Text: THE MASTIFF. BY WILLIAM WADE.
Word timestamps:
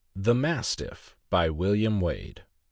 THE 0.15 0.33
MASTIFF. 0.33 1.15
BY 1.29 1.51
WILLIAM 1.51 1.99
WADE. 2.01 2.41